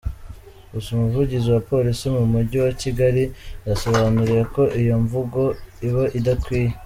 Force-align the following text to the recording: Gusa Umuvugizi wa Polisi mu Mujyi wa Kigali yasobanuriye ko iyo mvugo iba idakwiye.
Gusa 0.73 0.87
Umuvugizi 0.91 1.47
wa 1.49 1.61
Polisi 1.71 2.05
mu 2.15 2.23
Mujyi 2.33 2.57
wa 2.65 2.71
Kigali 2.81 3.23
yasobanuriye 3.67 4.43
ko 4.53 4.61
iyo 4.81 4.95
mvugo 5.03 5.41
iba 5.87 6.03
idakwiye. 6.19 6.71